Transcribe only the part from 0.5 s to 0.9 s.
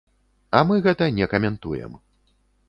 А мы